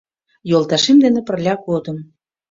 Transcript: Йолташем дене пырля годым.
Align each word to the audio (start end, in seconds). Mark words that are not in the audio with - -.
Йолташем 0.49 0.97
дене 1.03 1.21
пырля 1.27 1.53
годым. 1.65 1.97